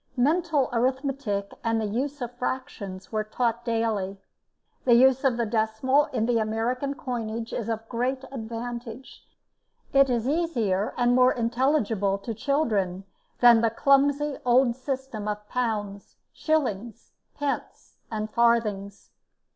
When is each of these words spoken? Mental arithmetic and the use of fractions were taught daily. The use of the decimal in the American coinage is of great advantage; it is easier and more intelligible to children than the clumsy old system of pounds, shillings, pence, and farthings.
Mental 0.17 0.67
arithmetic 0.73 1.53
and 1.63 1.79
the 1.79 1.85
use 1.85 2.21
of 2.23 2.31
fractions 2.35 3.11
were 3.11 3.23
taught 3.23 3.63
daily. 3.63 4.17
The 4.83 4.95
use 4.95 5.23
of 5.23 5.37
the 5.37 5.45
decimal 5.45 6.05
in 6.05 6.25
the 6.25 6.39
American 6.39 6.95
coinage 6.95 7.53
is 7.53 7.69
of 7.69 7.87
great 7.87 8.23
advantage; 8.31 9.23
it 9.93 10.09
is 10.09 10.27
easier 10.27 10.95
and 10.97 11.13
more 11.13 11.31
intelligible 11.33 12.17
to 12.17 12.33
children 12.33 13.03
than 13.41 13.61
the 13.61 13.69
clumsy 13.69 14.37
old 14.43 14.75
system 14.75 15.27
of 15.27 15.47
pounds, 15.47 16.15
shillings, 16.33 17.11
pence, 17.35 17.97
and 18.09 18.31
farthings. 18.31 19.11